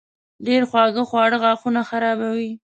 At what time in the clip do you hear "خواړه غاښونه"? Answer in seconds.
1.09-1.81